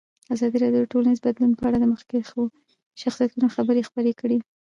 ازادي 0.33 0.57
راډیو 0.59 0.81
د 0.83 0.89
ټولنیز 0.93 1.19
بدلون 1.25 1.51
په 1.57 1.63
اړه 1.67 1.77
د 1.79 1.85
مخکښو 1.93 2.41
شخصیتونو 3.01 3.47
خبرې 3.55 3.87
خپرې 3.89 4.11
کړي. 4.19 4.37